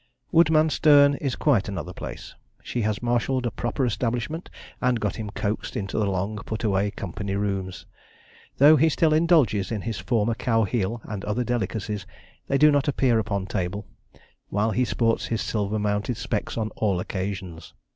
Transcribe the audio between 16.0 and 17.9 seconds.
specs on all occasions.